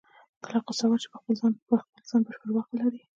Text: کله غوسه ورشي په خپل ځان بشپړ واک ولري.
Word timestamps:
کله 0.43 0.57
غوسه 0.65 0.85
ورشي 0.87 1.07
په 1.11 1.17
خپل 1.21 1.33
ځان 2.09 2.21
بشپړ 2.25 2.49
واک 2.51 2.67
ولري. 2.71 3.01